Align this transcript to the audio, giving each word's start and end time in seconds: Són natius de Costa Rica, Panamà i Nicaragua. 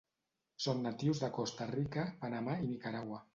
Són 0.63 0.81
natius 0.85 1.21
de 1.25 1.29
Costa 1.35 1.67
Rica, 1.73 2.07
Panamà 2.25 2.57
i 2.65 2.73
Nicaragua. 2.73 3.23